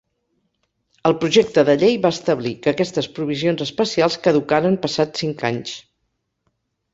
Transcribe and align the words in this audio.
El 1.09 1.15
projecte 1.23 1.63
de 1.67 1.75
llei 1.83 1.99
va 2.05 2.11
establir 2.17 2.53
que 2.63 2.71
aquestes 2.71 3.09
provisions 3.19 3.61
especials 3.67 4.17
caducaren 4.29 4.79
passats 4.87 5.25
cinc 5.27 5.47
anys. 5.53 5.77